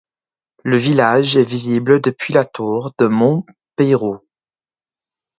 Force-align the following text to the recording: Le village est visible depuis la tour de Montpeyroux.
Le 0.63 0.77
village 0.77 1.37
est 1.37 1.43
visible 1.47 2.01
depuis 2.01 2.33
la 2.33 2.43
tour 2.43 2.91
de 2.97 3.05
Montpeyroux. 3.05 4.21